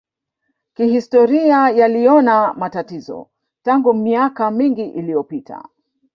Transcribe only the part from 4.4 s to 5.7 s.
mingi iliyopita